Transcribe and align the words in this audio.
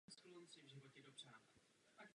Později 0.05 0.35
osídleno 0.35 0.89
Araby. 1.27 2.09